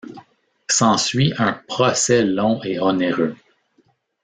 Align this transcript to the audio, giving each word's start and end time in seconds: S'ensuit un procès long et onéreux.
S'ensuit 0.67 1.31
un 1.37 1.53
procès 1.53 2.23
long 2.25 2.59
et 2.63 2.79
onéreux. 2.79 3.35